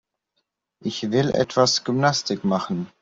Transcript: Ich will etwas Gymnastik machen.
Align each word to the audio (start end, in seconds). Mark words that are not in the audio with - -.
Ich 0.83 1.11
will 1.11 1.29
etwas 1.29 1.83
Gymnastik 1.83 2.43
machen. 2.43 2.87